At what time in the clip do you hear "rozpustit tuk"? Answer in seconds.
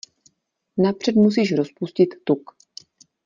1.55-2.41